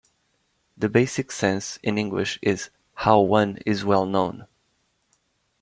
[0.75, 4.47] The basic sense in English is "how one is well known".